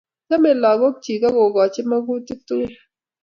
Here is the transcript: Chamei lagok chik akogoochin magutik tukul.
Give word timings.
Chamei 0.27 0.57
lagok 0.63 0.95
chik 1.03 1.23
akogoochin 1.27 1.87
magutik 1.89 2.39
tukul. 2.47 2.73